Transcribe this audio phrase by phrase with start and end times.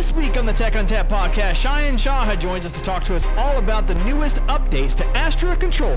[0.00, 3.26] This week on the Tech ONTAP podcast, Sayan Saha joins us to talk to us
[3.36, 5.94] all about the newest updates to Astra Control.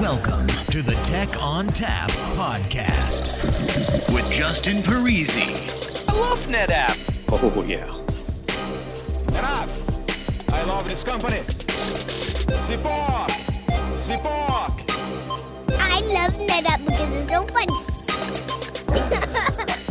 [0.00, 5.58] Welcome to the Tech ONTAP podcast with Justin Parisi.
[6.08, 6.96] I love NetApp.
[7.32, 7.84] Oh, yeah.
[9.34, 9.68] NetApp.
[10.54, 11.40] I love this company.
[12.68, 13.30] Support.
[14.02, 14.70] Support.
[15.80, 17.74] I love NetApp because it's so funny.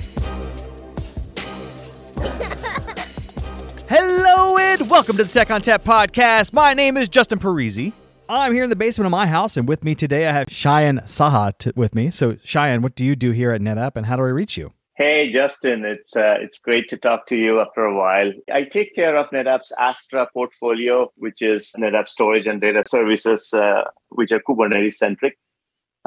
[3.88, 6.54] Hello and welcome to the Tech ONTAP podcast.
[6.54, 7.94] My name is Justin Parisi.
[8.28, 11.04] I'm here in the basement of my house, and with me today I have Sayan
[11.04, 12.10] Saha t- with me.
[12.10, 14.74] So, Sayan, what do you do here at NetApp, and how do I reach you?
[14.96, 18.34] Hey, Justin, it's uh, it's great to talk to you after a while.
[18.52, 23.84] I take care of NetApp's Astra portfolio, which is NetApp storage and data services, uh,
[24.10, 25.38] which are Kubernetes centric.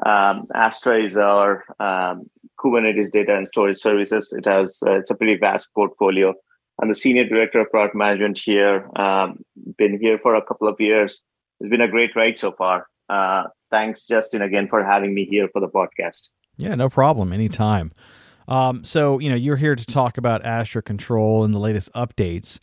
[0.04, 4.34] Um, Astra is our um, Kubernetes data and storage services.
[4.36, 6.34] It has uh, it's a pretty vast portfolio.
[6.80, 8.88] I'm the senior director of product management here.
[8.96, 9.40] Um,
[9.76, 11.22] been here for a couple of years.
[11.60, 12.86] It's been a great ride so far.
[13.08, 16.30] Uh, thanks, Justin, again for having me here for the podcast.
[16.56, 17.32] Yeah, no problem.
[17.32, 17.92] Anytime.
[18.46, 22.58] Um, so, you know, you're here to talk about Astra Control and the latest updates.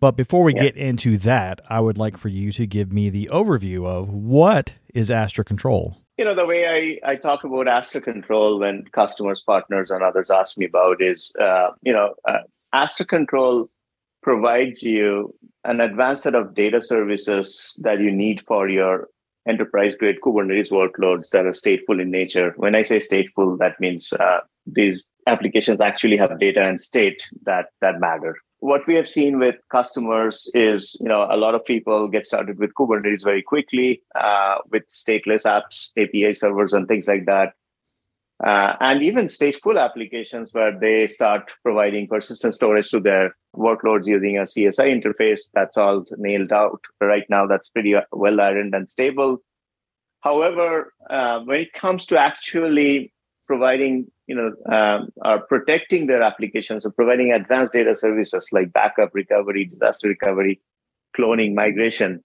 [0.00, 0.62] But before we Yeah.
[0.64, 4.74] get into that, I would like for you to give me the overview of what
[4.94, 5.96] is Astra Control.
[6.18, 10.30] You know, the way I, I talk about Astra Control when customers, partners, and others
[10.30, 12.38] ask me about is, uh, you know, uh,
[12.72, 13.68] Astra Control
[14.22, 19.08] provides you an advanced set of data services that you need for your
[19.48, 22.52] enterprise grade Kubernetes workloads that are stateful in nature.
[22.56, 27.66] When I say stateful, that means uh, these applications actually have data and state that
[27.80, 28.36] that matter.
[28.58, 32.58] What we have seen with customers is, you know, a lot of people get started
[32.58, 37.54] with Kubernetes very quickly uh, with stateless apps, API servers, and things like that.
[38.44, 44.38] Uh, and even stateful applications where they start providing persistent storage to their workloads using
[44.38, 45.50] a CSI interface.
[45.52, 47.46] That's all nailed out right now.
[47.46, 49.38] That's pretty well ironed and stable.
[50.20, 53.12] However, uh, when it comes to actually
[53.46, 59.10] providing, you know, um, or protecting their applications or providing advanced data services like backup
[59.12, 60.60] recovery, disaster recovery,
[61.18, 62.22] cloning, migration,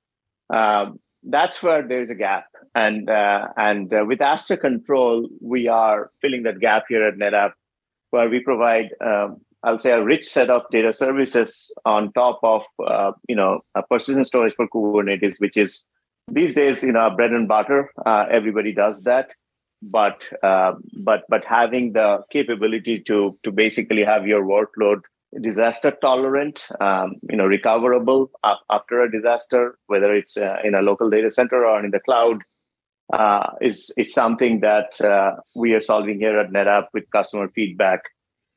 [0.49, 2.45] um, that's where there's a gap.
[2.75, 7.53] And uh, and uh, with Astra Control, we are filling that gap here at NetApp,
[8.11, 12.63] where we provide, um, I'll say, a rich set of data services on top of,
[12.85, 15.87] uh, you know, a persistent storage for Kubernetes, which is
[16.29, 17.91] these days, you know, bread and butter.
[18.05, 19.31] Uh, everybody does that,
[19.81, 24.99] but uh, but but having the capability to to basically have your workload
[25.41, 28.31] disaster tolerant, um, you know, recoverable
[28.69, 32.43] after a disaster, whether it's uh, in a local data center or in the cloud,
[33.13, 38.01] uh, is is something that uh, we are solving here at NetApp with customer feedback,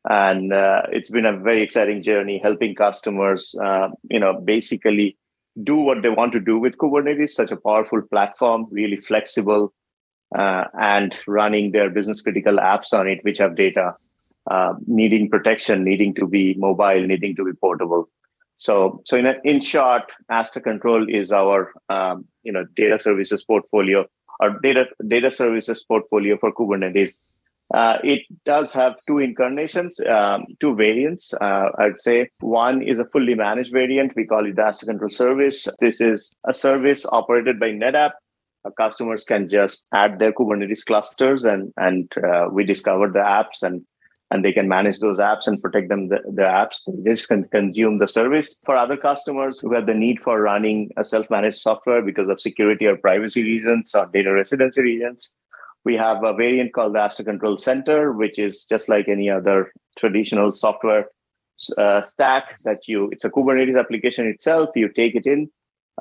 [0.09, 5.17] and uh, it's been a very exciting journey helping customers, uh, you know, basically
[5.63, 9.73] do what they want to do with Kubernetes, such a powerful platform, really flexible,
[10.37, 13.95] uh, and running their business critical apps on it, which have data
[14.51, 18.09] uh, needing protection, needing to be mobile, needing to be portable.
[18.57, 23.45] So, so in, a, in short, Astra Control is our um, you know data services
[23.45, 24.07] portfolio,
[24.41, 27.25] our data data services portfolio for Kubernetes.
[27.75, 31.35] Uh, it does have two incarnations, um, two variants.
[31.35, 34.17] Uh, I'd say one is a fully managed variant.
[34.17, 35.69] We call it the Control Service.
[35.79, 38.13] This is a service operated by NetApp.
[38.65, 43.63] Uh, customers can just add their Kubernetes clusters, and and uh, we discover the apps
[43.63, 43.85] and
[44.31, 47.45] and they can manage those apps and protect them the, the apps they just can
[47.45, 52.03] consume the service for other customers who have the need for running a self-managed software
[52.03, 55.33] because of security or privacy reasons or data residency reasons
[55.85, 59.73] we have a variant called the Astra Control Center, which is just like any other
[59.97, 61.07] traditional software
[61.77, 64.71] uh, stack that you, it's a Kubernetes application itself.
[64.75, 65.51] You take it in,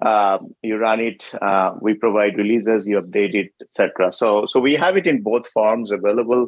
[0.01, 4.11] um, you run it, uh, we provide releases, you update it, etc.
[4.11, 6.47] So, so we have it in both forms available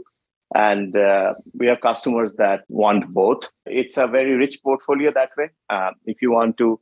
[0.55, 3.43] and uh, we have customers that want both.
[3.65, 5.49] It's a very rich portfolio that way.
[5.69, 6.79] Uh, if you want to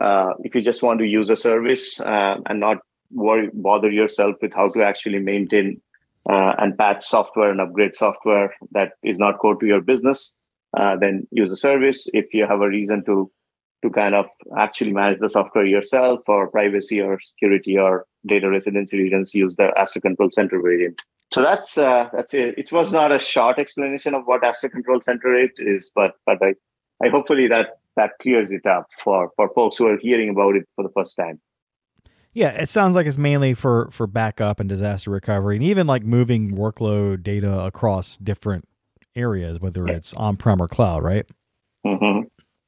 [0.00, 2.78] uh, if you just want to use a service uh, and not
[3.10, 5.80] worry bother yourself with how to actually maintain
[6.30, 10.36] uh, and patch software and upgrade software that is not core to your business
[10.76, 12.08] uh, then use a service.
[12.12, 13.30] If you have a reason to
[13.82, 14.26] to kind of
[14.58, 19.72] actually manage the software yourself for privacy or security or data residency regions use the
[19.76, 21.02] Astra Control Center variant.
[21.32, 22.58] So that's uh, that's it.
[22.58, 26.38] It was not a short explanation of what Astra Control Center it is, but but
[26.42, 26.54] I,
[27.02, 30.66] I hopefully that that clears it up for for folks who are hearing about it
[30.74, 31.40] for the first time.
[32.32, 36.04] Yeah, it sounds like it's mainly for for backup and disaster recovery, and even like
[36.04, 38.66] moving workload data across different
[39.16, 41.26] areas, whether it's on prem or cloud, right?
[41.84, 42.20] hmm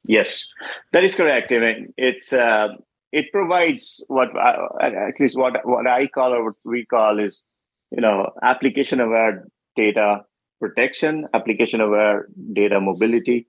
[0.03, 0.49] Yes,
[0.93, 1.51] that is correct.
[1.51, 2.69] I mean, it's uh,
[3.11, 7.45] it provides what uh, at least what what I call or what we call is
[7.91, 10.21] you know application aware data
[10.59, 13.47] protection, application aware data mobility.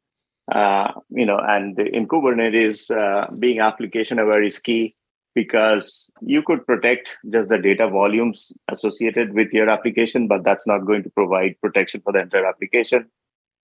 [0.53, 4.97] Uh, you know, and in Kubernetes, uh, being application aware is key
[5.35, 10.85] because you could protect just the data volumes associated with your application, but that's not
[10.85, 13.09] going to provide protection for the entire application.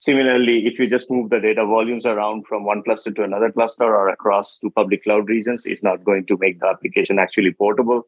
[0.00, 3.84] Similarly, if you just move the data volumes around from one cluster to another cluster
[3.84, 8.06] or across two public cloud regions, it's not going to make the application actually portable.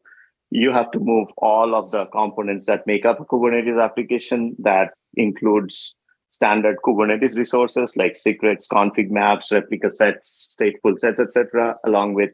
[0.51, 4.93] You have to move all of the components that make up a Kubernetes application that
[5.15, 5.93] includes
[6.29, 12.31] standard Kubernetes resources like secrets, config maps, replica sets, stateful sets, etc., along with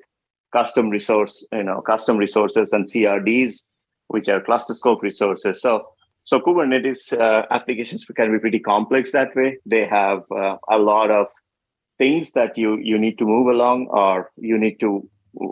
[0.53, 3.63] custom resource, you know, custom resources and CRDs,
[4.07, 5.59] which are cluster scope resources.
[5.61, 5.87] So,
[6.27, 9.59] so Kubernetes uh, applications can be pretty complex that way.
[9.65, 11.27] They have uh, a lot of
[11.97, 15.09] things that you you need to move along or you need to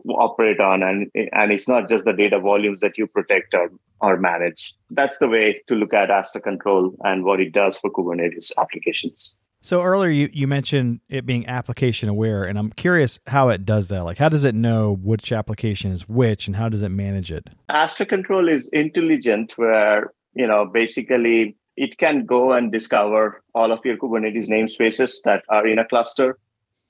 [0.09, 3.69] operate on and and it's not just the data volumes that you protect or
[4.01, 7.91] or manage that's the way to look at astra control and what it does for
[7.91, 13.49] kubernetes applications so earlier you, you mentioned it being application aware, and I'm curious how
[13.49, 14.03] it does that.
[14.03, 17.49] Like how does it know which application is which and how does it manage it?
[17.67, 23.83] Astra Control is intelligent where, you know, basically it can go and discover all of
[23.83, 26.37] your Kubernetes namespaces that are in a cluster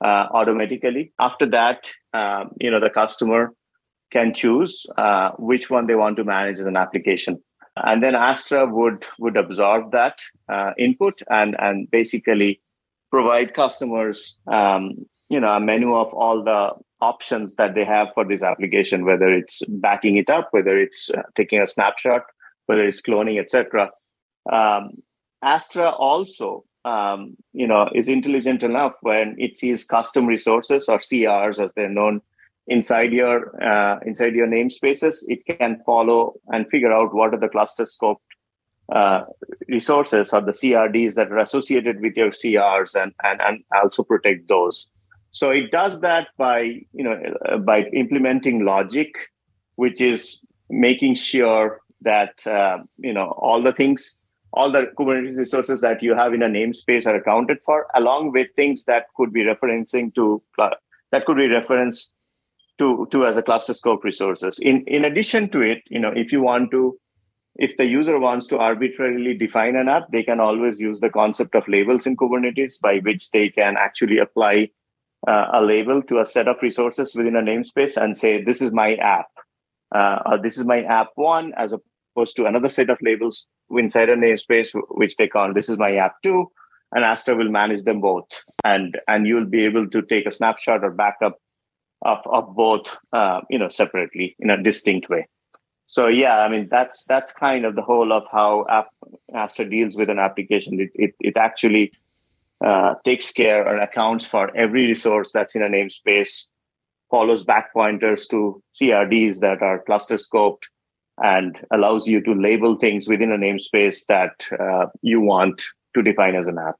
[0.03, 1.11] uh, automatically.
[1.19, 3.53] After that, um, you know, the customer
[4.11, 7.41] can choose uh, which one they want to manage as an application
[7.77, 10.19] and then astra would would absorb that
[10.49, 12.61] uh, input and and basically
[13.11, 14.93] provide customers um,
[15.29, 16.71] you know a menu of all the
[17.01, 21.21] options that they have for this application whether it's backing it up whether it's uh,
[21.35, 22.23] taking a snapshot
[22.65, 23.89] whether it's cloning etc
[24.51, 24.91] um,
[25.41, 31.63] astra also um, you know is intelligent enough when it sees custom resources or crs
[31.63, 32.21] as they're known
[32.67, 37.49] inside your uh, inside your namespaces it can follow and figure out what are the
[37.49, 38.17] cluster scoped
[38.91, 39.21] uh,
[39.67, 44.47] resources or the CRDs that are associated with your CRs and, and, and also protect
[44.47, 44.89] those.
[45.31, 46.61] So it does that by,
[46.93, 49.11] you know, uh, by implementing logic,
[49.75, 54.17] which is making sure that, uh, you know, all the things,
[54.53, 58.47] all the Kubernetes resources that you have in a namespace are accounted for, along with
[58.55, 60.41] things that could be referencing to,
[61.11, 62.13] that could be referenced
[62.77, 64.57] to, to as a cluster scope resources.
[64.59, 66.97] In, in addition to it, you know, if you want to
[67.57, 71.55] if the user wants to arbitrarily define an app, they can always use the concept
[71.55, 74.69] of labels in Kubernetes by which they can actually apply
[75.27, 78.71] uh, a label to a set of resources within a namespace and say, this is
[78.71, 79.27] my app,
[79.93, 81.73] uh, this is my app one, as
[82.15, 85.95] opposed to another set of labels inside a namespace, which they call, this is my
[85.95, 86.51] app two,
[86.93, 88.27] and Astra will manage them both.
[88.63, 91.41] And, and you'll be able to take a snapshot or backup
[92.03, 95.27] of, of both, uh, you know, separately in a distinct way
[95.85, 98.87] so yeah i mean that's that's kind of the whole of how app,
[99.33, 101.91] astra deals with an application it, it, it actually
[102.65, 106.47] uh, takes care and accounts for every resource that's in a namespace
[107.11, 110.63] follows back pointers to crds that are cluster scoped
[111.23, 115.63] and allows you to label things within a namespace that uh, you want
[115.93, 116.75] to define as an app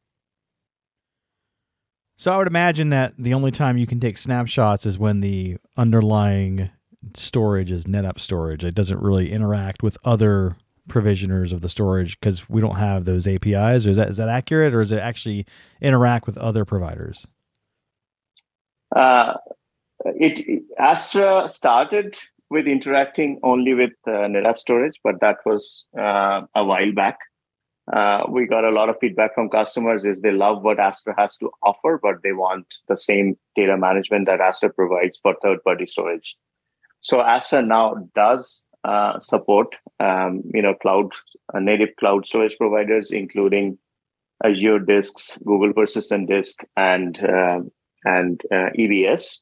[2.18, 5.58] so i would imagine that the only time you can take snapshots is when the
[5.78, 6.70] underlying
[7.14, 8.64] storage is NetApp storage.
[8.64, 10.56] It doesn't really interact with other
[10.88, 13.86] provisioners of the storage because we don't have those APIs.
[13.86, 15.46] Or is that is that accurate, or does it actually
[15.82, 17.28] interact with other providers?
[18.96, 19.36] Uh,
[20.06, 22.18] it Astra started
[22.56, 27.18] with interacting only with uh, NetApp storage, but that was uh, a while back.
[27.92, 31.36] Uh, we got a lot of feedback from customers is they love what Astra has
[31.38, 36.38] to offer, but they want the same data management that Astra provides for third-party storage.
[37.02, 41.12] So Astra now does uh, support, um, you know, cloud
[41.54, 43.78] uh, native cloud storage providers, including
[44.44, 47.60] Azure Disks, Google Persistent Disk, and uh,
[48.06, 49.42] and uh, EBS.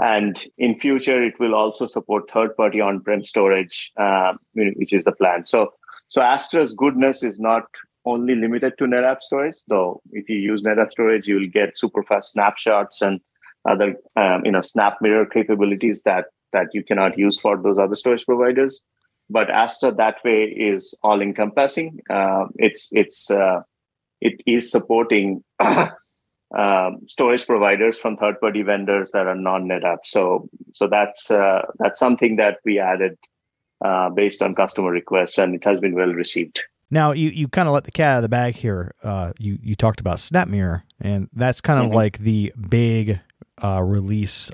[0.00, 5.44] And in future, it will also support third-party on-prem storage, uh, which is the plan.
[5.44, 5.72] So,
[6.08, 7.64] so Astra's goodness is not
[8.04, 10.00] only limited to NetApp storage, though.
[10.12, 13.20] If you use NetApp storage, you will get super fast snapshots and
[13.68, 18.24] other, um, you know, SnapMirror capabilities that that you cannot use for those other storage
[18.24, 18.80] providers.
[19.28, 22.00] But Astra that way is all encompassing.
[22.08, 23.60] Uh, it's it's uh,
[24.20, 25.44] it is supporting
[26.56, 29.98] um, storage providers from third party vendors that are non NetApp.
[30.04, 33.18] So so that's uh, that's something that we added
[33.84, 36.62] uh, based on customer requests, and it has been well received.
[36.90, 38.94] Now you, you kind of let the cat out of the bag here.
[39.02, 41.94] Uh, you you talked about SnapMirror, and that's kind of Mhm.
[41.94, 43.20] like the big
[43.62, 44.50] uh, release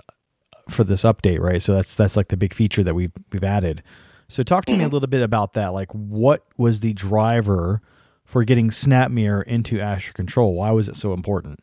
[0.68, 1.62] for this update, right?
[1.62, 3.82] So that's that's like the big feature that we've we've added.
[4.28, 4.92] So talk to me a Mhm.
[4.92, 5.68] little bit about that.
[5.74, 7.82] Like, what was the driver
[8.24, 10.54] for getting SnapMirror into Astra Control?
[10.54, 11.60] Why was it so important?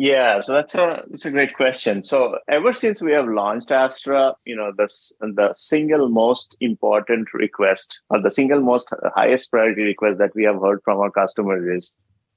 [0.00, 2.04] Yeah, so that's a that's a great question.
[2.04, 4.86] So ever since we have launched Astra, you know, the
[5.20, 10.60] the single most important request or the single most highest priority request that we have
[10.60, 11.92] heard from our customers is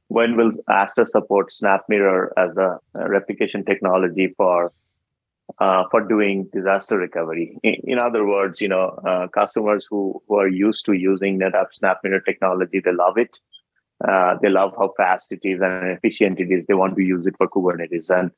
[0.08, 4.74] when will Astra support SnapMirror as the uh, replication technology for
[5.60, 7.60] uh, for doing disaster recovery?
[7.62, 11.68] In, in other words, you know, uh, customers who who are used to using NetApp
[11.80, 13.40] SnapMirror technology, they love it.
[14.08, 16.66] Uh, they love how fast it is and efficient it is.
[16.66, 18.10] They want to use it for Kubernetes.
[18.10, 18.32] And,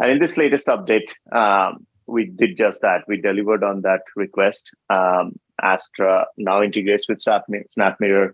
[0.00, 3.04] and in this latest update, um, we did just that.
[3.08, 4.74] We delivered on that request.
[4.90, 8.32] Um, Astra now integrates with SnapMirror,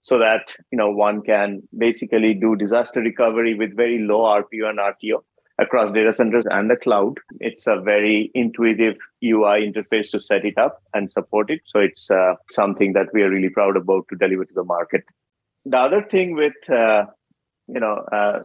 [0.00, 4.78] so that you know one can basically do disaster recovery with very low RPO and
[4.78, 5.22] RTO
[5.58, 7.18] across data centers and the cloud.
[7.38, 11.60] It's a very intuitive UI interface to set it up and support it.
[11.64, 15.04] So it's uh, something that we are really proud about to deliver to the market
[15.64, 17.04] the other thing with uh,
[17.68, 18.42] you know uh,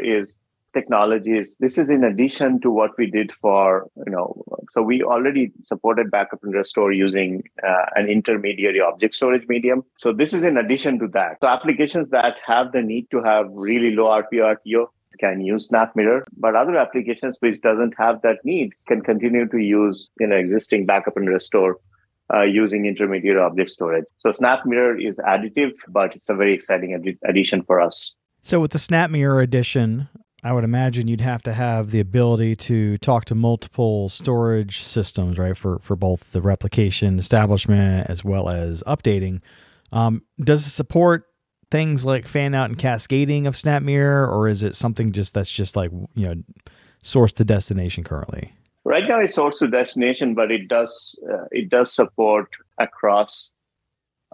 [0.00, 0.38] is
[0.74, 5.02] technology is this is in addition to what we did for you know so we
[5.02, 9.84] already supported backup and restore using uh, an intermediary object storage medium.
[9.98, 11.36] So this is in addition to that.
[11.42, 14.86] So applications that have the need to have really low rpo rto
[15.20, 20.10] can use SnapMirror, but other applications which doesn't have that need can continue to use
[20.18, 21.78] you know existing backup and restore
[22.32, 24.04] uh, using intermediate object storage.
[24.18, 28.14] So SnapMirror is additive, but it's a very exciting ad- addition for us.
[28.42, 30.08] So with the SnapMirror addition,
[30.44, 35.38] I would imagine you'd have to have the ability to talk to multiple storage systems,
[35.38, 35.56] right?
[35.56, 39.40] For for both the replication establishment as well as updating.
[39.92, 41.26] Um, does it support
[41.70, 45.76] things like fan out and cascading of SnapMirror, or is it something just that's just
[45.76, 46.34] like you know
[47.02, 48.52] source to destination currently?
[48.84, 52.48] Right now, it's source to destination, but it does uh, it does support
[52.78, 53.52] across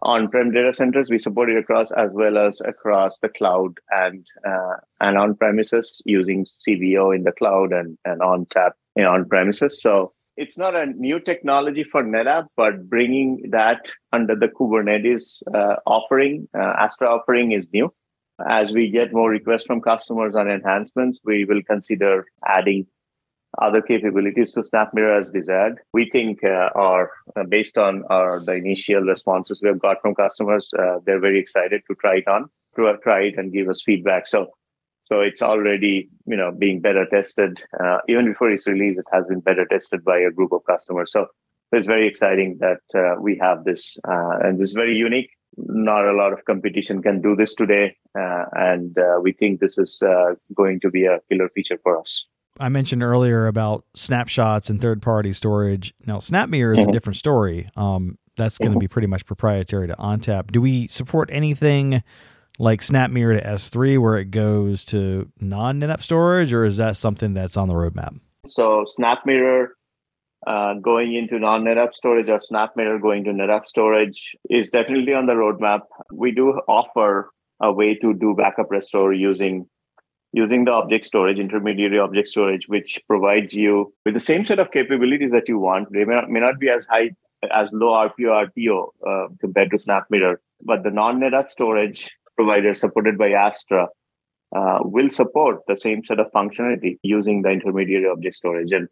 [0.02, 1.10] on-prem data centers.
[1.10, 6.46] We support it across as well as across the cloud and uh, and on-premises using
[6.46, 9.82] CVO in the cloud and and ONTAP in on-premises.
[9.82, 15.76] So it's not a new technology for NetApp, but bringing that under the Kubernetes uh,
[15.84, 17.92] offering, uh, Astra offering is new.
[18.48, 22.86] As we get more requests from customers on enhancements, we will consider adding
[23.60, 25.78] other capabilities to SnapMirror as desired.
[25.92, 30.14] We think, uh, are uh, based on our the initial responses we have got from
[30.14, 33.82] customers, uh, they're very excited to try it on, to try it and give us
[33.82, 34.26] feedback.
[34.26, 34.48] So,
[35.00, 37.62] so it's already you know being better tested.
[37.82, 41.10] Uh, even before its release, it has been better tested by a group of customers.
[41.12, 41.26] So
[41.72, 45.30] it's very exciting that uh, we have this, uh, and this is very unique.
[45.56, 49.76] Not a lot of competition can do this today, uh, and uh, we think this
[49.76, 52.24] is uh, going to be a killer feature for us.
[52.60, 55.94] I mentioned earlier about snapshots and third party storage.
[56.06, 56.92] Now, SnapMirror is a Mhm.
[56.92, 57.68] different story.
[57.76, 58.80] Um, that's going to Mhm.
[58.80, 60.50] be pretty much proprietary to ONTAP.
[60.52, 62.02] Do we support anything
[62.58, 67.34] like SnapMirror to S3 where it goes to non NetApp storage, or is that something
[67.34, 68.16] that's on the roadmap?
[68.46, 69.68] So SnapMirror
[70.46, 75.32] uh, going into non-NetApp storage or SnapMirror going to NetApp storage is definitely on the
[75.32, 75.80] roadmap.
[76.14, 79.66] We do offer a way to do backup restore using
[80.32, 84.70] using the object storage, intermediary object storage, which provides you with the same set of
[84.70, 85.90] capabilities that you want.
[85.92, 87.10] They may not, may not be as high
[87.52, 93.30] as low RPO RTO uh, compared to SnapMirror, but the non-NetApp storage provider supported by
[93.30, 93.88] Astra
[94.54, 98.72] uh, will support the same set of functionality using the intermediary object storage.
[98.72, 98.88] And,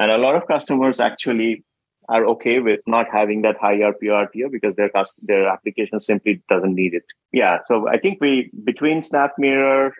[0.00, 1.64] and a lot of customers actually
[2.08, 4.90] are okay with not having that high RPO RTO because their
[5.22, 7.02] their application simply doesn't need it.
[7.32, 9.90] Yeah, so I think we between SnapMirror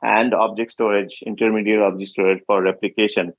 [0.00, 3.32] and object storage, intermediate object storage for replication,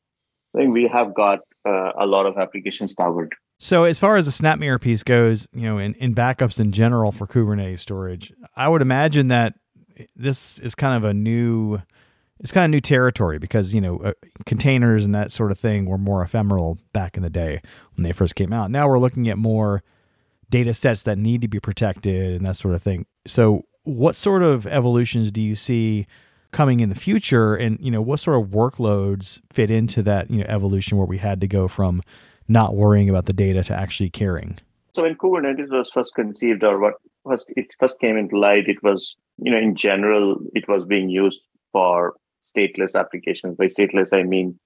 [0.56, 3.34] I think we have got uh, a lot of applications covered.
[3.60, 7.12] So, as far as the SnapMirror piece goes, you know, in, in backups in general
[7.12, 9.56] for Kubernetes storage, I would imagine that
[10.16, 11.80] this is kind of a new,
[12.40, 14.14] it's kind of new territory because you know uh,
[14.46, 17.62] containers and that sort of thing were more ephemeral back in the day
[17.96, 18.70] when they first came out.
[18.70, 19.84] Now we're looking at more
[20.50, 23.06] data sets that need to be protected and that sort of thing.
[23.26, 26.06] So, what sort of evolutions do you see?
[26.54, 30.40] Coming in the future and you know what sort of workloads fit into that you
[30.40, 32.02] know evolution where we had to go from
[32.48, 34.58] not worrying about the data to actually caring
[34.96, 36.96] So when Kubernetes was first conceived, or what
[37.26, 41.10] first it first came into light, it was you know in general it was being
[41.10, 41.42] used
[41.72, 42.14] for
[42.50, 43.58] stateless applications.
[43.58, 44.60] By stateless, I mean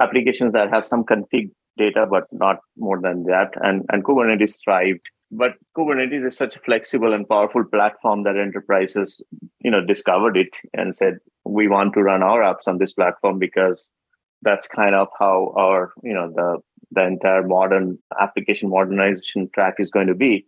[0.00, 3.50] applications that have some config data, but not more than that.
[3.62, 9.22] And and Kubernetes thrived but Kubernetes is such a flexible and powerful platform that enterprises,
[9.60, 13.38] you know, discovered it and said, we want to run our apps on this platform
[13.38, 13.90] because
[14.42, 16.58] that's kind of how our, you know, the
[16.92, 20.46] the entire modern application modernization track is going to be.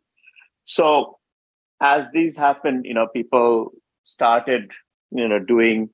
[0.64, 1.18] So
[1.80, 3.70] as these happen, you know, people
[4.04, 4.72] started,
[5.10, 5.90] you know, doing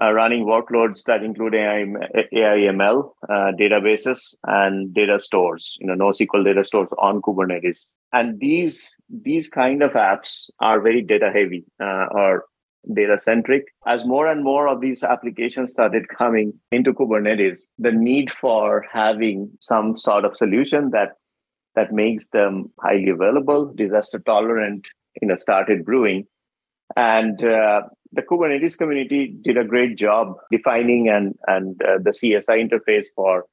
[0.00, 1.84] uh, running workloads that include AI,
[2.32, 7.86] AIML uh, databases and data stores, you know, NoSQL data stores on Kubernetes.
[8.12, 12.44] And these these kind of apps are very data heavy uh, or
[12.94, 13.66] data centric.
[13.86, 19.50] As more and more of these applications started coming into Kubernetes, the need for having
[19.60, 21.14] some sort of solution that
[21.74, 24.86] that makes them highly available, disaster tolerant,
[25.22, 26.26] you know, started brewing.
[26.96, 32.68] And uh, the Kubernetes community did a great job defining and and uh, the CSI
[32.68, 33.44] interface for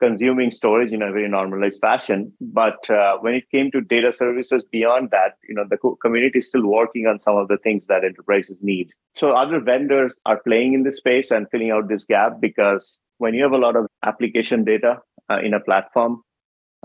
[0.00, 2.32] consuming storage in a very normalized fashion.
[2.40, 6.48] But uh, when it came to data services beyond that, you know, the community is
[6.48, 8.92] still working on some of the things that enterprises need.
[9.14, 13.34] So other vendors are playing in this space and filling out this gap because when
[13.34, 15.00] you have a lot of application data
[15.30, 16.22] uh, in a platform,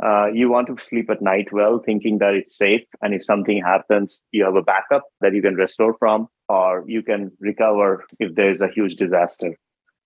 [0.02, 2.82] uh, you want to sleep at night well, thinking that it's safe.
[3.02, 7.04] And if something happens, you have a backup that you can restore from, or you
[7.04, 9.56] can recover if there's a huge disaster.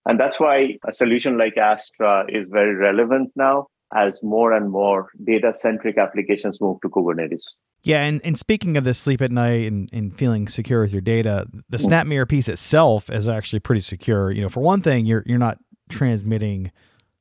[0.05, 5.09] And that's why a solution like Astra is very relevant now as more and more
[5.24, 7.43] data centric applications move to Kubernetes.
[7.83, 11.01] Yeah, and, and speaking of this sleep at night and, and feeling secure with your
[11.01, 14.31] data, the SnapMirror piece itself is actually pretty secure.
[14.31, 16.71] You know, for one thing, you're you're not transmitting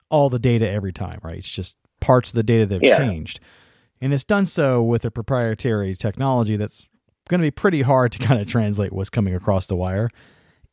[0.09, 1.37] all the data every time, right?
[1.37, 2.97] It's just parts of the data that have yeah.
[2.97, 3.41] changed.
[4.01, 6.87] And it's done so with a proprietary technology that's
[7.29, 10.11] going to be pretty hard to kind of translate what's coming across the wire.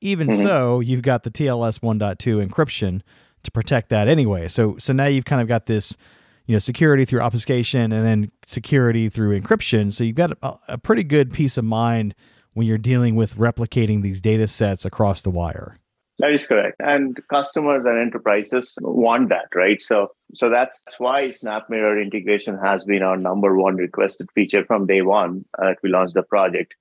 [0.01, 0.41] Even mm-hmm.
[0.41, 3.01] so, you've got the TLS 1.2 encryption
[3.43, 4.47] to protect that anyway.
[4.47, 5.97] So so now you've kind of got this,
[6.45, 9.91] you know, security through obfuscation and then security through encryption.
[9.93, 12.15] So you've got a, a pretty good peace of mind
[12.53, 15.77] when you're dealing with replicating these data sets across the wire.
[16.19, 16.75] That is correct.
[16.79, 19.81] And customers and enterprises want that, right?
[19.81, 25.01] So so that's why SnapMirror integration has been our number one requested feature from day
[25.01, 26.75] one that we launched the project.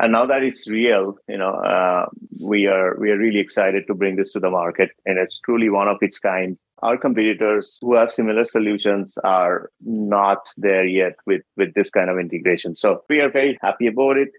[0.00, 2.06] And now that it's real, you know, uh,
[2.42, 5.68] we are we are really excited to bring this to the market, and it's truly
[5.68, 6.56] one of its kind.
[6.82, 12.18] Our competitors who have similar solutions are not there yet with with this kind of
[12.18, 12.76] integration.
[12.76, 14.30] So we are very happy about it,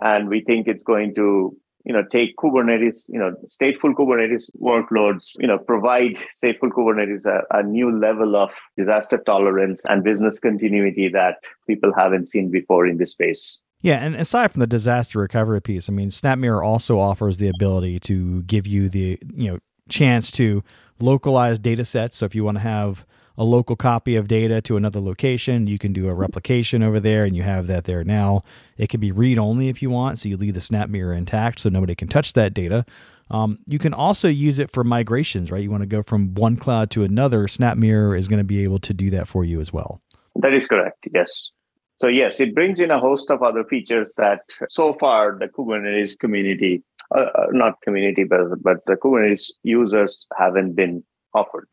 [0.00, 5.34] and we think it's going to you know take kubernetes you know stateful kubernetes workloads
[5.40, 11.08] you know provide stateful kubernetes a, a, new level of disaster tolerance and business continuity
[11.08, 15.60] that people haven't seen before in this space yeah and aside from the disaster recovery
[15.60, 20.30] piece i mean snapmirror also offers the ability to give you the you know chance
[20.30, 20.62] to
[21.00, 23.04] localize data sets so if you want to have
[23.40, 25.66] a local copy of data to another location.
[25.66, 28.42] You can do a replication over there, and you have that there now.
[28.76, 31.70] It can be read only if you want, so you leave the SnapMirror intact so
[31.70, 32.84] nobody can touch that data.
[33.30, 35.62] Um, you can also use it for migrations, right?
[35.62, 37.46] You want to go from one cloud to another.
[37.46, 40.02] SnapMirror is going to be able to do that for you as well.
[40.36, 41.06] That is correct.
[41.14, 41.50] Yes.
[42.00, 46.18] So yes, it brings in a host of other features that so far the Kubernetes
[46.18, 46.82] community,
[47.14, 51.68] uh, uh not community, but but the Kubernetes users haven't been offered.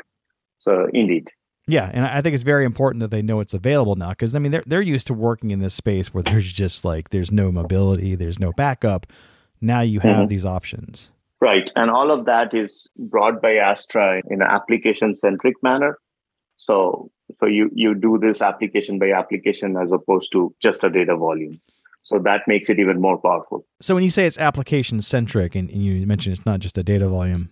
[0.59, 1.31] So indeed,
[1.67, 4.39] yeah, and I think it's very important that they know it's available now because I
[4.39, 7.51] mean they're they're used to working in this space where there's just like there's no
[7.51, 9.07] mobility, there's no backup.
[9.59, 10.27] Now you have mm-hmm.
[10.27, 11.11] these options.
[11.39, 15.99] Right, and all of that is brought by Astra in an application centric manner.
[16.57, 21.15] So so you you do this application by application as opposed to just a data
[21.15, 21.59] volume.
[22.03, 23.65] So that makes it even more powerful.
[23.81, 26.83] So when you say it's application centric and, and you mentioned it's not just a
[26.83, 27.49] data volume,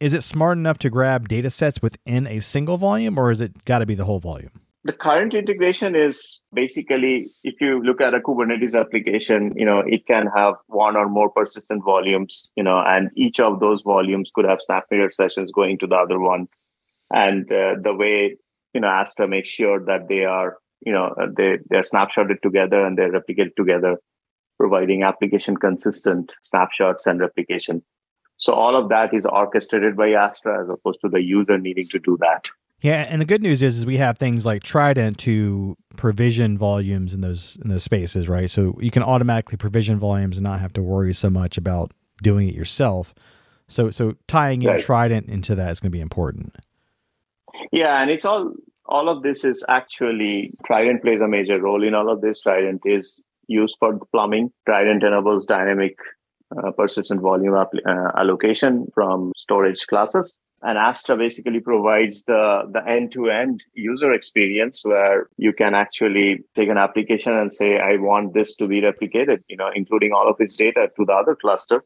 [0.00, 3.64] is it smart enough to grab data sets within a single volume or is it
[3.66, 4.50] got to be the whole volume?
[4.82, 10.06] The current integration is basically if you look at a Kubernetes application, you know, it
[10.06, 14.46] can have one or more persistent volumes, you know, and each of those volumes could
[14.46, 16.48] have SnapMirror sessions going to the other one.
[17.12, 18.38] And uh, the way,
[18.74, 22.84] you know, Astra makes sure that they are, you know, uh, they, they're snapshotted together
[22.84, 23.96] and they're replicated together,
[24.58, 27.82] providing application consistent snapshots and replication.
[28.36, 31.98] So all of that is orchestrated by Astra as opposed to the user needing to
[31.98, 32.48] do that.
[32.80, 37.12] Yeah, and the good news is, is we have things like Trident to provision volumes
[37.12, 38.50] in those in those spaces, right?
[38.50, 42.48] So you can automatically provision volumes and not have to worry so much about doing
[42.48, 43.12] it yourself.
[43.68, 44.80] So so tying in right.
[44.80, 46.56] Trident into that is going to be important.
[47.72, 48.52] Yeah, and it's all
[48.86, 52.40] all of this is actually Trident plays a major role in all of this.
[52.40, 54.52] Trident is used for plumbing.
[54.66, 55.96] Trident enables dynamic
[56.56, 57.66] uh, persistent volume uh,
[58.16, 60.40] allocation from storage classes.
[60.62, 66.76] And Astra basically provides the, the end-to-end user experience where you can actually take an
[66.76, 70.56] application and say, I want this to be replicated, you know, including all of its
[70.56, 71.82] data to the other cluster.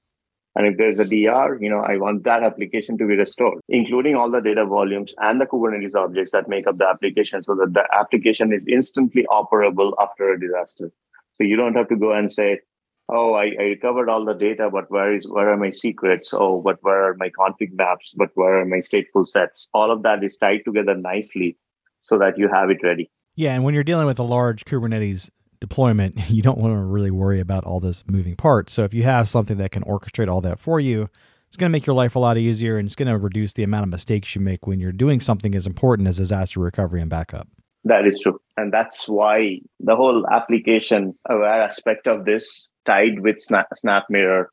[0.56, 4.14] And if there's a DR, you know, I want that application to be restored, including
[4.14, 7.72] all the data volumes and the Kubernetes objects that make up the application so that
[7.72, 10.92] the application is instantly operable after a disaster.
[11.36, 12.60] So you don't have to go and say,
[13.08, 16.32] oh, I, I recovered all the data, but where is where are my secrets?
[16.32, 18.14] Oh, but where are my config maps?
[18.16, 19.68] But where are my stateful sets?
[19.74, 21.56] All of that is tied together nicely
[22.04, 23.10] so that you have it ready.
[23.34, 25.30] Yeah, and when you're dealing with a large Kubernetes
[25.68, 28.72] deployment, you don't want to really worry about all this moving parts.
[28.72, 31.08] So if you have something that can orchestrate all that for you,
[31.48, 33.62] it's going to make your life a lot easier and it's going to reduce the
[33.62, 37.10] amount of mistakes you make when you're doing something as important as disaster recovery and
[37.10, 37.48] backup.
[37.84, 38.38] That is true.
[38.56, 44.46] And that's why the whole application aware aspect of this tied with Snap, SnapMirror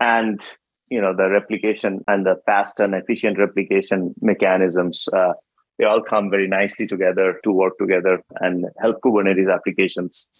[0.00, 0.40] and
[0.90, 5.32] you know the replication and the fast and efficient replication mechanisms uh,
[5.78, 10.30] they all come very nicely together to work together and help kubernetes applications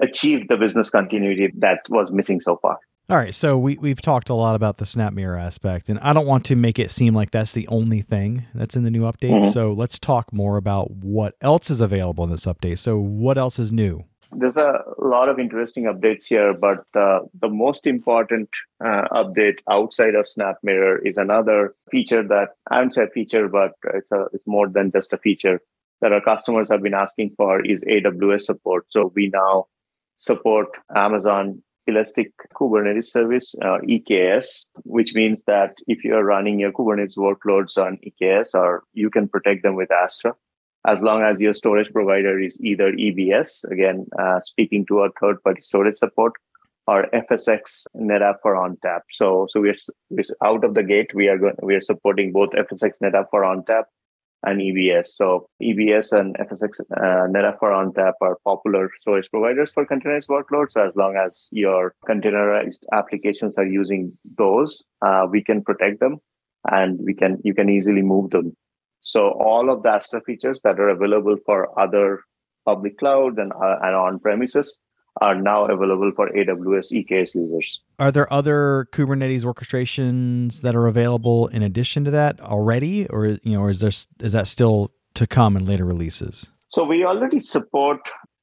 [0.00, 2.78] achieve the business continuity that was missing so far.
[3.10, 6.26] All right so we, we've talked a lot about the SnapMirror aspect and i don't
[6.26, 9.42] want to make it seem like that's the only thing that's in the new update.
[9.42, 9.50] Mm-hmm.
[9.50, 12.78] so let's talk more about what else is available in this update.
[12.78, 17.48] So what else is new there's a lot of interesting updates here, but uh, the
[17.48, 18.48] most important
[18.84, 24.26] uh, update outside of SnapMirror is another feature that I haven't feature, but it's a,
[24.32, 25.60] it's more than just a feature
[26.00, 28.86] that our customers have been asking for is AWS support.
[28.90, 29.66] So we now
[30.16, 36.72] support Amazon Elastic Kubernetes Service, uh, EKS, which means that if you are running your
[36.72, 40.34] Kubernetes workloads on EKS, or you can protect them with Astra
[40.86, 45.42] as long as your storage provider is either EBS, again, uh, speaking to a third
[45.42, 46.32] party storage support,
[46.88, 49.02] or FSx NetApp for ONTAP.
[49.12, 49.74] So, so we're,
[50.10, 51.14] we're out of the gate.
[51.14, 53.84] We are going, we are supporting both FSx NetApp for ONTAP
[54.44, 55.06] and EBS.
[55.06, 60.72] So EBS and FSx uh, NetApp for ONTAP are popular storage providers for containerized workloads.
[60.72, 66.18] So as long as your containerized applications are using those, uh, we can protect them
[66.70, 68.56] and we can you can easily move them
[69.12, 72.22] so all of the Astra features that are available for other
[72.64, 74.80] public cloud and, uh, and on premises
[75.20, 77.82] are now available for AWS EKS users.
[77.98, 83.52] Are there other Kubernetes orchestrations that are available in addition to that already, or you
[83.52, 86.50] know, or is there is that still to come in later releases?
[86.70, 88.00] So we already support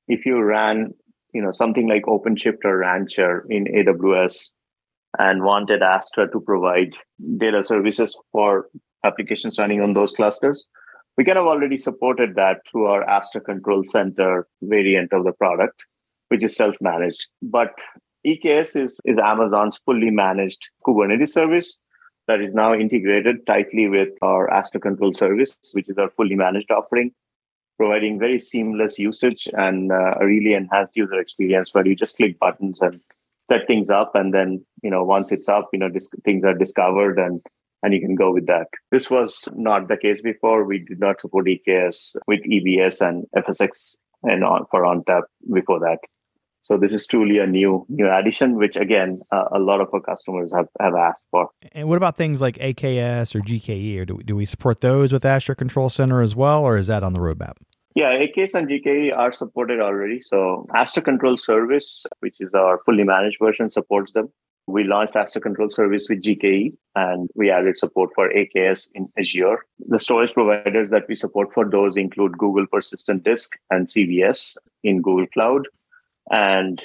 [0.08, 0.94] if you ran
[1.34, 4.52] you know something like OpenShift or Rancher in AWS
[5.18, 6.94] and wanted Astra to provide
[7.40, 8.68] data services for
[9.04, 10.66] applications running on those clusters.
[11.18, 15.86] We kind of already supported that through our Astra Control Center variant of the product,
[16.30, 17.26] which is self-managed.
[17.42, 17.72] But
[18.26, 21.80] EKS is, is Amazon's fully managed Kubernetes service
[22.28, 26.70] that is now integrated tightly with our Astra Control service, which is our fully managed
[26.72, 27.12] offering,
[27.78, 32.38] providing very seamless usage and uh, a really enhanced user experience where you just click
[32.38, 33.02] buttons and
[33.48, 34.12] set things up.
[34.14, 37.42] And then, you know, once it's up, you know, dis- things are discovered and
[37.84, 38.68] and you can go with that.
[38.92, 40.66] This was not the case before.
[40.66, 46.00] We did not support EKS with EBS and FSx and on, for ONTAP before that.
[46.62, 50.02] So this is truly a new new addition, which again uh, a lot of our
[50.02, 51.50] customers have, have asked for.
[51.72, 54.00] And what about things like AKS or GKE?
[54.00, 56.88] Or do we, do we support those with Astra Control Center as well, or is
[56.88, 57.54] that on the roadmap?
[57.96, 60.22] Yeah, AKS and GKE are supported already.
[60.22, 64.32] So Astra Control Service, which is our fully managed version, supports them.
[64.72, 69.66] We launched Astra Control Service with GKE and we added support for AKS in Azure.
[69.88, 75.02] The storage providers that we support for those include Google Persistent Disk and CVS in
[75.02, 75.68] Google Cloud
[76.30, 76.82] and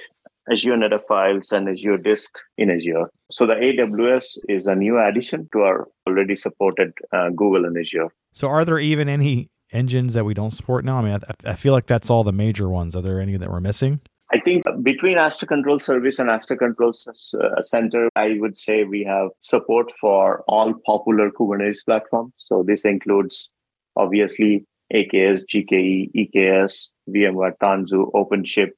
[0.50, 3.10] Azure NetApp Files and Azure Disk in Azure.
[3.30, 8.08] So the AWS is a new addition to our already supported uh, Google and Azure.
[8.32, 10.98] So are there even any engines that we don't support now?
[10.98, 12.94] I mean, I, I feel like that's all the major ones.
[12.94, 14.00] Are there any that we're missing?
[14.34, 19.04] I think between Astra Control Service and Astra Control uh, Center, I would say we
[19.04, 22.32] have support for all popular Kubernetes platforms.
[22.38, 23.48] So this includes
[23.96, 28.72] obviously AKS, GKE, EKS, VMware Tanzu, OpenShift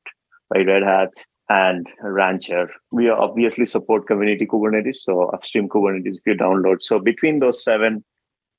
[0.50, 1.12] by Red Hat,
[1.48, 2.68] and Rancher.
[2.92, 6.82] We obviously support community Kubernetes, so upstream Kubernetes if you download.
[6.82, 8.04] So between those seven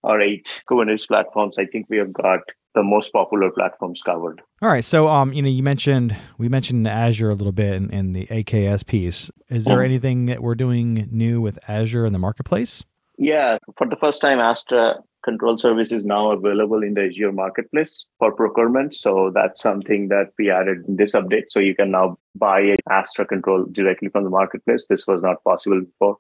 [0.08, 2.40] or eight Kubernetes platforms, I think we have got
[2.74, 4.42] the most popular platforms covered.
[4.62, 4.86] All right.
[4.86, 8.26] So, um, you know, you mentioned we mentioned Azure a little bit in, in the
[8.28, 9.30] AKS piece.
[9.50, 9.86] Is there mm.
[9.86, 12.84] anything that we're doing new with Azure in the marketplace?
[13.18, 18.06] Yeah, for the first time, Astra Control Service is now available in the Azure Marketplace
[18.20, 18.94] for procurement.
[18.94, 21.46] So that's something that we added in this update.
[21.50, 24.86] So you can now buy Astra Control directly from the marketplace.
[24.88, 26.18] This was not possible before.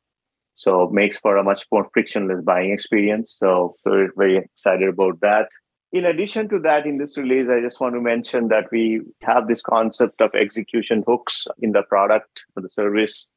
[0.57, 3.31] So makes for a much more frictionless buying experience.
[3.31, 5.49] So we're very excited about that.
[5.93, 9.47] In addition to that, in this release, I just want to mention that we have
[9.47, 13.27] this concept of execution hooks in the product or the service,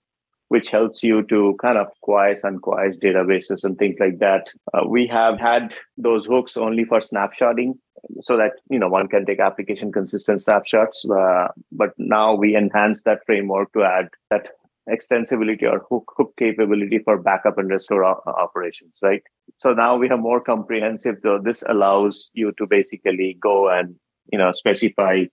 [0.49, 4.53] which helps you to kind of quiesce and quiesce databases and things like that.
[4.75, 7.75] Uh, we have had those hooks only for snapshotting
[8.23, 13.03] so that you know one can take application consistent snapshots uh, but now we enhance
[13.03, 14.49] that framework to add that
[14.91, 19.23] extensibility or hook, hook capability for backup and restore o- operations, right?
[19.59, 21.17] So now we have more comprehensive.
[21.23, 23.95] Though this allows you to basically go and
[24.33, 25.25] you know specify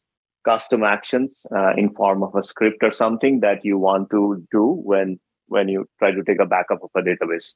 [0.46, 4.80] custom actions uh, in form of a script or something that you want to do
[4.84, 7.54] when when you try to take a backup of a database.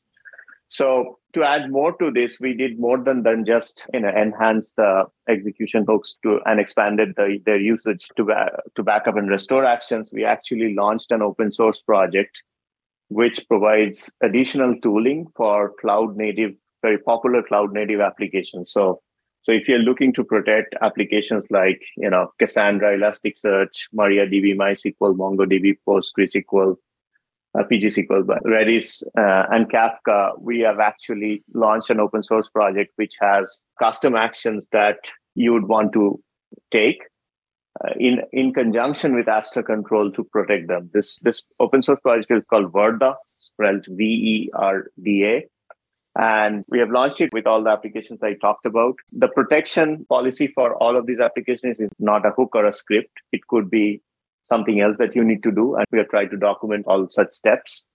[0.72, 4.74] So to add more to this, we did more than, than just you know enhance
[4.74, 8.26] the execution hooks to and expanded the, their usage to
[8.76, 10.12] to backup and restore actions.
[10.14, 12.42] We actually launched an open source project
[13.10, 18.72] which provides additional tooling for cloud native, very popular cloud native applications.
[18.72, 19.02] So
[19.44, 25.76] so if you're looking to protect applications like you know Cassandra, Elasticsearch, MariaDB, MySQL, MongoDB,
[25.86, 26.78] PostgreSQL,
[27.54, 33.16] uh, but Redis uh, and Kafka, we have actually launched an open source project which
[33.20, 34.98] has custom actions that
[35.36, 36.22] you would want to
[36.72, 37.02] take
[37.84, 40.90] uh, in in conjunction with Astra Control to protect them.
[40.94, 45.48] This this open source project is called Verda, spelled V E R D A.
[46.20, 48.96] And we have launched it with all the applications I talked about.
[49.14, 53.14] The protection policy for all of these applications is not a hook or a script.
[53.32, 54.02] It could be
[54.52, 55.76] something else that you need to do.
[55.76, 57.88] And we are trying to document all such steps.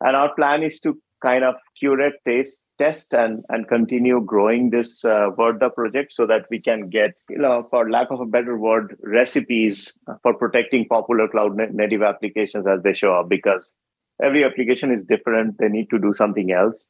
[0.00, 5.04] And our plan is to kind of curate, taste, test, and, and continue growing this
[5.04, 8.58] uh, Verda project so that we can get, you know, for lack of a better
[8.58, 13.74] word, recipes for protecting popular cloud native applications as they show up because
[14.22, 15.56] every application is different.
[15.58, 16.88] They need to do something else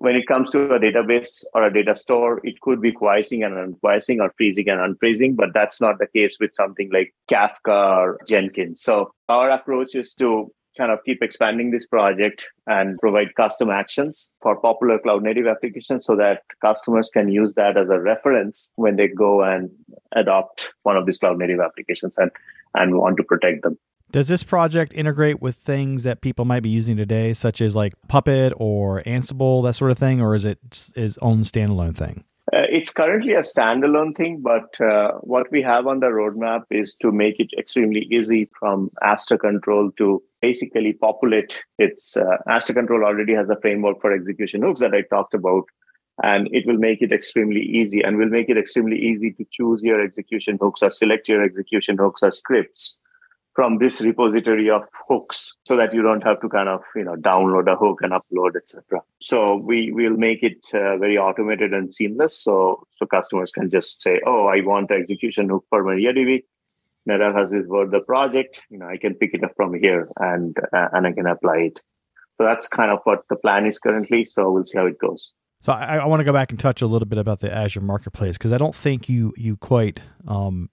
[0.00, 3.56] when it comes to a database or a data store, it could be quiescing and
[3.56, 8.18] unquiescing or freezing and unfreezing, but that's not the case with something like Kafka or
[8.26, 8.82] Jenkins.
[8.82, 14.32] So our approach is to kind of keep expanding this project and provide custom actions
[14.40, 18.96] for popular cloud native applications so that customers can use that as a reference when
[18.96, 19.68] they go and
[20.12, 22.30] adopt one of these cloud native applications and,
[22.74, 23.78] and want to protect them.
[24.12, 27.94] Does this project integrate with things that people might be using today, such as like
[28.08, 30.58] Puppet or Ansible, that sort of thing, or is it
[30.96, 32.24] its own standalone thing?
[32.52, 36.96] Uh, it's currently a standalone thing, but uh, what we have on the roadmap is
[36.96, 42.16] to make it extremely easy from Astra Control to basically populate its.
[42.16, 45.62] Uh, Astra Control already has a framework for execution hooks that I talked about,
[46.24, 49.84] and it will make it extremely easy and will make it extremely easy to choose
[49.84, 52.98] your execution hooks or select your execution hooks or scripts
[53.60, 57.14] from this repository of hooks so that you don't have to kind of you know
[57.16, 61.94] download a hook and upload etc so we will make it uh, very automated and
[61.94, 62.42] seamless.
[62.42, 66.42] So so customers can just say oh i want the execution hook for mariadb
[67.08, 68.62] NetApp has this Verda project.
[68.70, 71.58] You know i can pick it up from here and uh, and i can apply
[71.68, 71.82] it.
[72.38, 74.24] So that's kind of what the plan is currently.
[74.24, 75.32] So we'll see how it goes.
[75.60, 77.82] So I, I want to go back and touch a little bit about the Azure
[77.82, 80.70] Marketplace because I don't think you you quite um,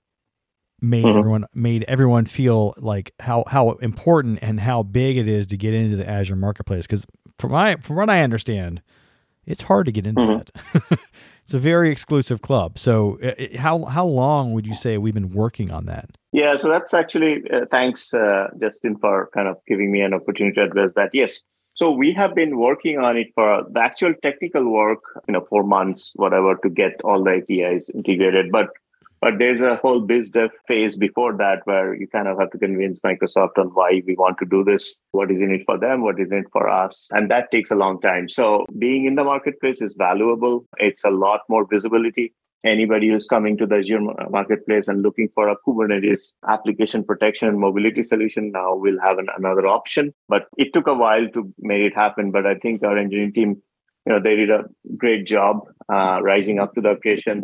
[0.82, 1.20] made mm-hmm.
[1.20, 5.74] everyone made everyone feel like how how important and how big it is to get
[5.74, 6.86] into the Azure marketplace.
[6.86, 7.06] Because
[7.40, 8.82] from my from what I understand
[9.46, 10.90] it's hard to get into mm-hmm.
[10.90, 11.00] that.
[11.48, 12.78] It's a very exclusive club.
[12.78, 16.10] So it, how how long would you say we've been working on that?
[16.34, 20.56] Yeah so that's actually uh, thanks uh, Justin for kind of giving me an opportunity
[20.56, 21.12] to address that.
[21.14, 21.42] Yes.
[21.76, 25.64] So we have been working on it for the actual technical work you know four
[25.64, 28.52] months whatever to get all the apis integrated.
[28.52, 28.68] But
[29.22, 32.58] but there's a whole biz dev phase before that where you kind of have to
[32.58, 36.02] convince Microsoft on why we want to do this, what is in it for them,
[36.02, 37.08] what is in it for us.
[37.12, 38.30] And that takes a long time.
[38.30, 40.66] So being in the marketplace is valuable.
[40.78, 42.34] It's a lot more visibility.
[42.66, 47.60] Anybody who's coming to the Azure marketplace and looking for a Kubernetes application protection and
[47.60, 50.14] mobility solution now will have an, another option.
[50.28, 52.32] But it took a while to make it happen.
[52.32, 53.62] But I think our engineering team,
[54.06, 54.66] you know, they did a
[54.98, 57.44] great job uh, rising up to the occasion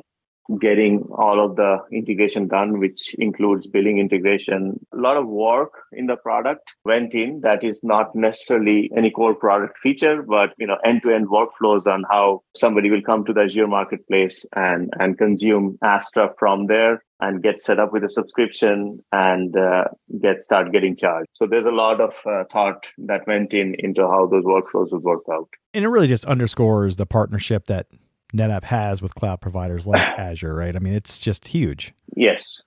[0.60, 4.80] getting all of the integration done, which includes billing integration.
[4.94, 9.36] A lot of work in the product went in that is not necessarily any core
[9.36, 13.68] product feature, but you know, end-to-end workflows on how somebody will come to the Azure
[13.68, 19.56] marketplace and, and consume Astra from there and get set up with a subscription and
[19.56, 19.86] uh,
[20.22, 21.30] get start getting charged.
[21.34, 25.04] So there's a lot of uh, thought that went in into how those workflows would
[25.04, 25.48] work out.
[25.74, 27.88] And it really just underscores the partnership that
[28.36, 30.76] NetApp has with cloud providers like Azure, right?
[30.76, 31.94] I mean, it's just huge.
[32.16, 32.62] Yes.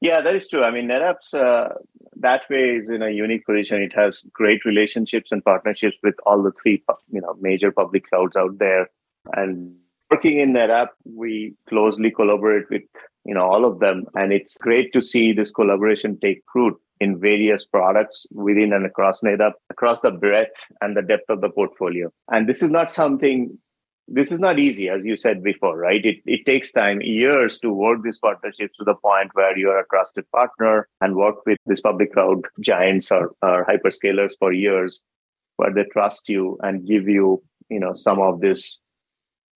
[0.00, 0.62] Yeah, that is true.
[0.62, 1.70] I mean, NetApp's uh,
[2.16, 3.82] that way is in a unique position.
[3.82, 8.36] It has great relationships and partnerships with all the three, you know, major public clouds
[8.36, 8.88] out there.
[9.32, 9.74] And
[10.10, 12.82] working in NetApp, we closely collaborate with
[13.24, 17.18] you know all of them, and it's great to see this collaboration take root in
[17.18, 22.12] various products within and across NetApp, across the breadth and the depth of the portfolio.
[22.30, 23.58] And this is not something
[24.06, 26.04] this is not easy, as you said before, right?
[26.04, 29.86] It, it takes time, years to work these partnerships to the point where you're a
[29.88, 35.02] trusted partner and work with these public cloud giants or, or hyperscalers for years,
[35.56, 38.80] where they trust you and give you, you know, some of this,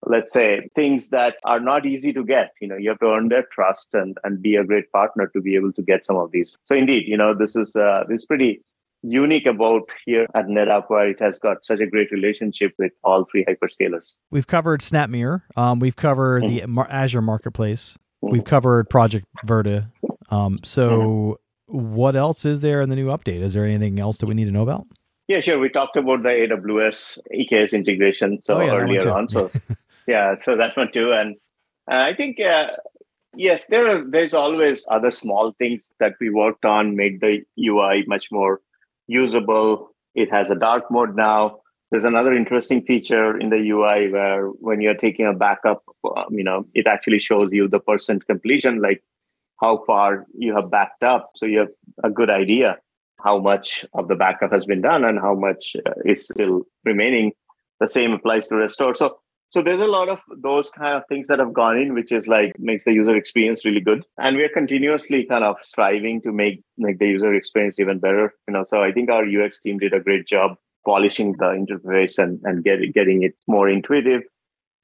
[0.07, 2.53] let's say, things that are not easy to get.
[2.61, 5.41] You know, you have to earn their trust and, and be a great partner to
[5.43, 6.57] be able to get some of these.
[6.65, 8.63] So indeed, you know, this is uh, this is pretty
[9.03, 13.27] unique about here at NetApp where it has got such a great relationship with all
[13.31, 14.15] three hyperscalers.
[14.31, 15.43] We've covered SnapMirror.
[15.57, 16.61] Um, we've covered mm.
[16.61, 17.97] the Mar- Azure Marketplace.
[18.25, 18.33] Mm.
[18.33, 19.91] We've covered Project Verda.
[20.31, 21.75] Um, so, mm.
[21.75, 23.43] what else is there in the new update?
[23.43, 24.87] Is there anything else that we need to know about?
[25.29, 25.59] Yeah, sure.
[25.59, 29.29] We talked about the AWS EKS integration so oh, yeah, earlier on.
[29.29, 29.51] So,
[30.07, 31.13] yeah, so that one too.
[31.13, 31.37] And
[31.91, 32.69] uh, I think uh,
[33.37, 34.05] yes, there are.
[34.09, 38.63] There's always other small things that we worked on, made the UI much more
[39.09, 39.91] usable.
[40.15, 41.61] It has a dark mode now.
[41.91, 46.45] There's another interesting feature in the UI where when you're taking a backup, um, you
[46.45, 49.03] know, it actually shows you the percent completion, like
[49.61, 51.31] how far you have backed up.
[51.35, 51.69] So you have
[52.05, 52.79] a good idea
[53.21, 57.33] how much of the backup has been done and how much uh, is still remaining.
[57.81, 58.95] The same applies to restore.
[58.95, 59.19] So
[59.51, 62.29] so there's a lot of those kind of things that have gone in, which is
[62.29, 64.05] like makes the user experience really good.
[64.19, 68.35] And we're continuously kind of striving to make make the user experience even better.
[68.47, 72.19] You know, so I think our UX team did a great job polishing the interface
[72.19, 74.23] and, and getting getting it more intuitive.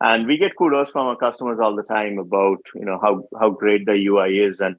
[0.00, 3.50] And we get kudos from our customers all the time about you know how how
[3.50, 4.77] great the UI is and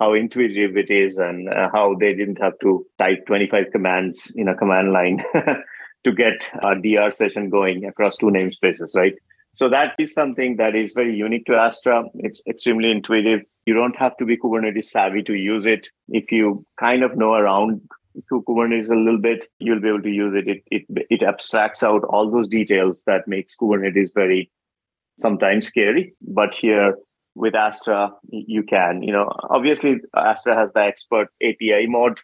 [0.00, 4.48] how intuitive it is and uh, how they didn't have to type 25 commands in
[4.48, 5.22] a command line
[6.04, 9.14] to get a DR session going across two namespaces, right?
[9.52, 12.04] So that is something that is very unique to Astra.
[12.14, 13.40] It's extremely intuitive.
[13.66, 15.88] You don't have to be Kubernetes savvy to use it.
[16.08, 17.80] If you kind of know around
[18.28, 20.48] to Kubernetes a little bit, you'll be able to use it.
[20.48, 24.50] It it, it abstracts out all those details that makes Kubernetes very
[25.18, 26.14] sometimes scary.
[26.22, 26.94] But here
[27.34, 32.18] with Astra, you can, you know, obviously Astra has the expert API mode.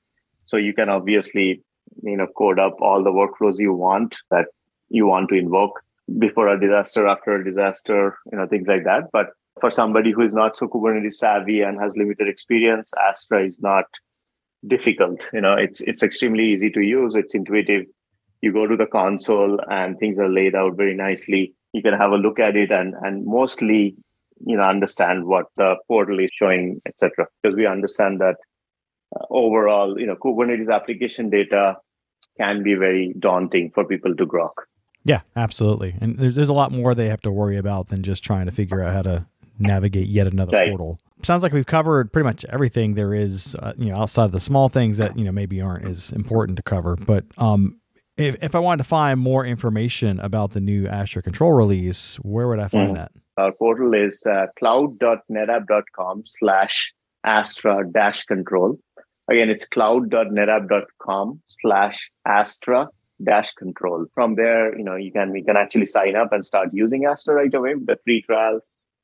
[0.46, 1.62] So you can obviously
[2.02, 4.46] you know code up all the workflows you want that
[4.88, 5.80] you want to invoke
[6.18, 9.04] before a disaster after a disaster you know things like that.
[9.12, 9.28] But
[9.60, 13.84] for somebody who is not so kubernetes savvy and has limited experience astra is not
[14.66, 15.20] difficult.
[15.32, 17.14] You know it's it's extremely easy to use.
[17.14, 17.86] It's intuitive.
[18.40, 21.54] You go to the console and things are laid out very nicely.
[21.72, 23.96] You can have a look at it and and mostly
[24.46, 28.36] you know understand what the portal is showing etc because we understand that
[29.16, 31.76] uh, overall you know kubernetes application data
[32.38, 34.52] can be very daunting for people to grok.
[35.04, 35.96] Yeah, absolutely.
[36.00, 38.52] And there's, there's a lot more they have to worry about than just trying to
[38.52, 39.26] figure out how to
[39.58, 40.68] navigate yet another right.
[40.70, 40.98] portal.
[41.22, 44.40] Sounds like we've covered pretty much everything there is, uh, you know, outside of the
[44.40, 46.96] small things that, you know, maybe aren't as important to cover.
[46.96, 47.80] But um,
[48.16, 52.48] if, if I wanted to find more information about the new Astra Control release, where
[52.48, 52.94] would I find mm.
[52.94, 53.12] that?
[53.36, 56.92] Our portal is uh, cloud.netapp.com slash
[57.24, 58.78] Astra dash control.
[59.28, 62.88] Again, it's cloud.netapp.com slash Astra
[63.22, 64.06] dash control.
[64.14, 67.34] From there, you know, you can you can actually sign up and start using Astra
[67.34, 68.60] right away with the free trial,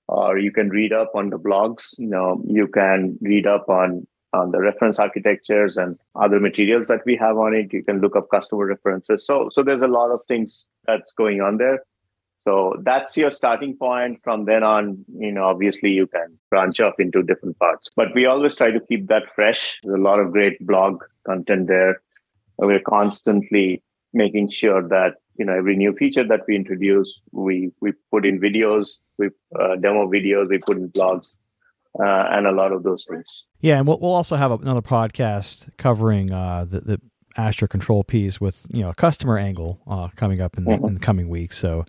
[0.09, 1.95] or you can read up on the blogs.
[1.99, 7.01] You know, you can read up on on the reference architectures and other materials that
[7.05, 7.73] we have on it.
[7.73, 9.25] You can look up customer references.
[9.25, 11.83] So so there's a lot of things that's going on there.
[12.43, 14.21] So that's your starting point.
[14.25, 17.91] From then on, you know, obviously you can branch off into different parts.
[17.97, 19.79] But we always try to keep that fresh.
[19.83, 22.01] There's a lot of great blog content there.
[22.59, 27.93] We're constantly making sure that you know every new feature that we introduce, we we
[28.11, 31.35] put in videos, we uh, demo videos, we put in blogs,
[31.99, 33.45] uh, and a lot of those things.
[33.61, 37.01] Yeah, and we'll, we'll also have another podcast covering uh, the, the
[37.37, 40.87] Astra control piece with you know a customer angle uh, coming up in the, mm-hmm.
[40.87, 41.57] in the coming weeks.
[41.59, 41.85] So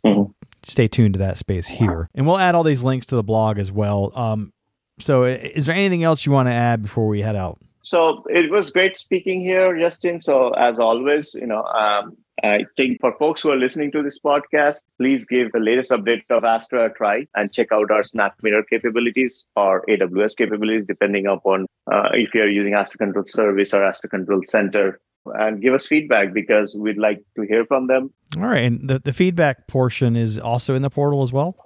[0.00, 0.30] mm-hmm.
[0.62, 2.08] stay tuned to that space here.
[2.14, 4.12] And we'll add all these links to the blog as well.
[4.14, 4.52] Um,
[4.98, 7.58] so, is there anything else you want to add before we head out?
[7.82, 10.20] So it was great speaking here, Justin.
[10.20, 14.18] So as always, you know, um, I think for folks who are listening to this
[14.18, 18.68] podcast, please give the latest update of Astra a try and check out our SnapMirror
[18.70, 24.08] capabilities or AWS capabilities, depending upon uh, if you're using Astra Control Service or Astra
[24.08, 28.12] Control Center and give us feedback because we'd like to hear from them.
[28.36, 28.64] All right.
[28.64, 31.56] And the, the feedback portion is also in the portal as well?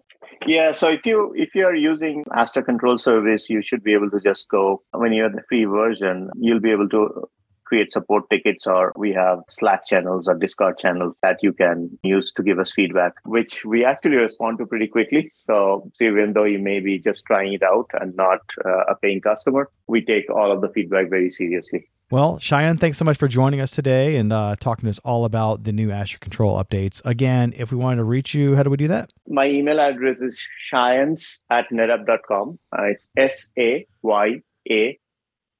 [0.46, 4.10] Yeah, so if you if you are using Astra Control Service, you should be able
[4.10, 7.28] to just go when you have the free version, you'll be able to
[7.66, 12.32] create support tickets or we have Slack channels or Discord channels that you can use
[12.32, 15.32] to give us feedback, which we actually respond to pretty quickly.
[15.46, 19.20] So even though you may be just trying it out and not uh, a paying
[19.20, 21.88] customer, we take all of the feedback very seriously.
[22.08, 25.24] Well, Sayan, thanks so much for joining us today and uh, talking to us all
[25.24, 27.02] about the new Astra Control updates.
[27.04, 29.10] Again, if we wanted to reach you, how do we do that?
[29.26, 30.40] My email address is
[30.72, 32.60] sayans at netapp.com.
[32.72, 34.40] Uh, it's S A Y
[34.70, 34.98] A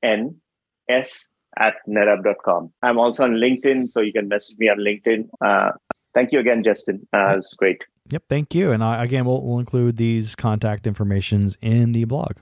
[0.05, 0.37] N
[0.89, 2.73] S at netapp.com.
[2.81, 5.29] I'm also on LinkedIn, so you can message me on LinkedIn.
[5.45, 5.73] Uh,
[6.15, 7.09] thank you again, Justin.
[7.13, 7.83] Uh, it was great.
[8.11, 8.71] Yep, thank you.
[8.71, 12.35] And uh, again, we'll, we'll include these contact informations in the blog.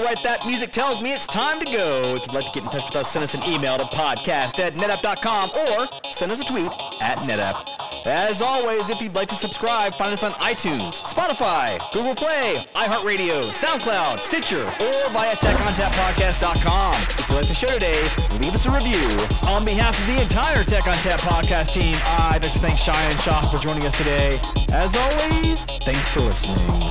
[0.00, 2.14] All right, that music tells me it's time to go.
[2.14, 4.58] If you'd like to get in touch with us, send us an email to podcast
[4.58, 6.72] at netapp.com or send us a tweet
[7.02, 7.68] at netapp.
[8.06, 13.50] As always, if you'd like to subscribe, find us on iTunes, Spotify, Google Play, iHeartRadio,
[13.50, 16.94] SoundCloud, Stitcher, or via TechOnTapPodcast.com.
[16.94, 19.06] If you like the show today, leave us a review.
[19.48, 23.50] On behalf of the entire Tech ONTAP podcast team, I'd like to thank Sayan Saha
[23.50, 24.40] for joining us today.
[24.72, 26.90] As always, thanks for listening.